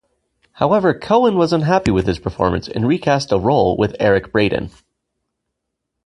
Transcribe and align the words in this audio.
However 0.53 0.95
Cohen 0.97 1.37
was 1.37 1.53
unhappy 1.53 1.91
with 1.91 2.07
his 2.07 2.17
performance 2.17 2.67
and 2.67 2.87
recast 2.87 3.29
the 3.29 3.39
role 3.39 3.77
with 3.77 3.95
Eric 3.99 4.31
Braeden. 4.31 4.71